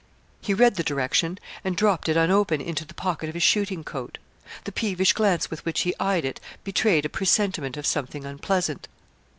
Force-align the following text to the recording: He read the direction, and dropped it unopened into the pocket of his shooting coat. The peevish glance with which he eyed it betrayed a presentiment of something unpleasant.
He 0.41 0.55
read 0.55 0.77
the 0.77 0.83
direction, 0.83 1.37
and 1.63 1.77
dropped 1.77 2.09
it 2.09 2.17
unopened 2.17 2.63
into 2.63 2.83
the 2.85 2.95
pocket 2.95 3.29
of 3.29 3.35
his 3.35 3.43
shooting 3.43 3.83
coat. 3.83 4.17
The 4.63 4.71
peevish 4.71 5.13
glance 5.13 5.51
with 5.51 5.63
which 5.63 5.81
he 5.81 5.93
eyed 5.99 6.25
it 6.25 6.39
betrayed 6.63 7.05
a 7.05 7.07
presentiment 7.07 7.77
of 7.77 7.85
something 7.85 8.25
unpleasant. 8.25 8.87